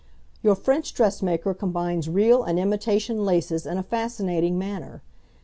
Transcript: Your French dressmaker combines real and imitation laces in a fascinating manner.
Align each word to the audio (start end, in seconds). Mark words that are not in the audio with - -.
Your 0.41 0.55
French 0.55 0.95
dressmaker 0.95 1.53
combines 1.53 2.09
real 2.09 2.41
and 2.43 2.57
imitation 2.57 3.23
laces 3.23 3.67
in 3.67 3.77
a 3.77 3.83
fascinating 3.83 4.57
manner. 4.57 5.03